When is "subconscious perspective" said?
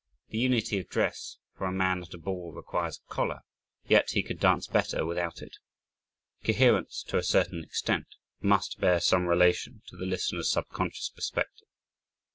10.51-11.67